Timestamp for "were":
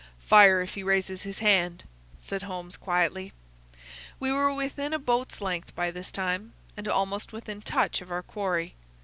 4.31-4.51